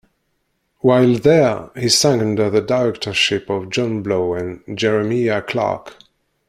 While 0.79 1.19
there, 1.19 1.69
he 1.77 1.87
sang 1.87 2.21
under 2.21 2.49
the 2.49 2.59
directorship 2.61 3.51
of 3.51 3.69
John 3.69 4.01
Blow 4.01 4.33
and 4.33 4.63
Jeremiah 4.75 5.43
Clarke. 5.43 5.93